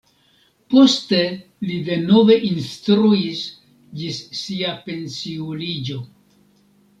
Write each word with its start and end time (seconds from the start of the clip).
Poste 0.73 1.19
li 1.71 1.75
denove 1.89 2.37
instruis 2.51 3.43
ĝis 4.01 4.23
sia 4.41 4.73
pensiuliĝo. 4.89 6.01